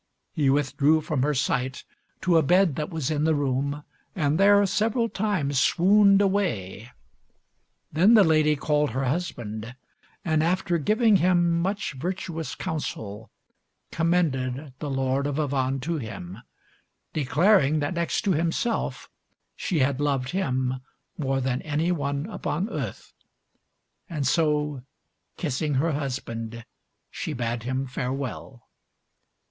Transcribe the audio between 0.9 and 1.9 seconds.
from her sight